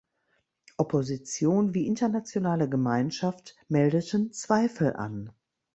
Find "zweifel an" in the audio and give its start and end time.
4.33-5.31